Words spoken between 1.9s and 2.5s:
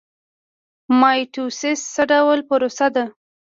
څه ډول